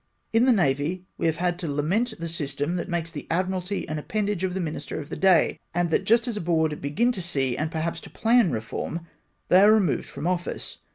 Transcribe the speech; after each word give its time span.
In 0.33 0.47
the 0.47 0.51
Navy, 0.51 1.05
we 1.19 1.27
have 1.27 1.35
had 1.37 1.59
to 1.59 1.67
lament 1.71 2.15
the 2.19 2.27
system 2.27 2.75
that 2.75 2.89
makes 2.89 3.11
the 3.11 3.27
Admiralty 3.29 3.87
an 3.87 3.99
appendage 3.99 4.43
of 4.43 4.55
the 4.55 4.59
minister 4.59 4.99
of 4.99 5.09
the 5.09 5.15
day, 5.15 5.59
and 5.75 5.91
that 5.91 6.05
just 6.05 6.27
as 6.27 6.35
a 6.35 6.41
Board 6.41 6.81
begin 6.81 7.11
to 7.11 7.21
see, 7.21 7.55
and 7.55 7.69
perhaps 7.69 8.01
to 8.01 8.09
plan 8.09 8.49
reform, 8.51 9.01
they 9.49 9.59
are 9.61 9.71
removed 9.71 10.05
from 10.09 10.25
office. 10.25 10.79